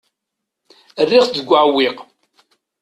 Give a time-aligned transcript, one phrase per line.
[1.05, 1.97] Rriɣ-t deg uɛewwiq.